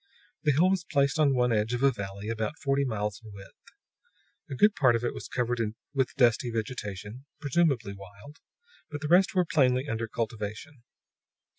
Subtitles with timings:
[0.41, 3.53] The hill was placed on one edge of a valley about forty miles in width.
[4.49, 5.59] A good part of it was covered
[5.93, 8.37] with dusty vegetation, presumably wild;
[8.89, 10.81] but the rest was plainly under cultivation.